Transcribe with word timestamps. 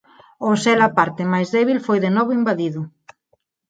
Ao 0.45 0.53
ser 0.63 0.79
a 0.87 0.89
parte 0.97 1.23
máis 1.33 1.49
débil 1.57 1.77
foi 1.87 1.99
de 2.05 2.11
novo 2.17 2.35
invadido. 2.39 2.81